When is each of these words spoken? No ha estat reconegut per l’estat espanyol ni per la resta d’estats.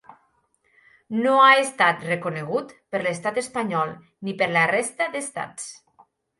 No 1.17 1.33
ha 1.41 1.51
estat 1.65 2.01
reconegut 2.07 2.73
per 2.95 3.03
l’estat 3.05 3.39
espanyol 3.43 3.95
ni 4.01 4.37
per 4.43 4.51
la 4.59 4.67
resta 4.75 5.11
d’estats. 5.17 5.73